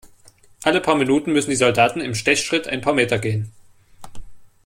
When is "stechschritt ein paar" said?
2.15-2.93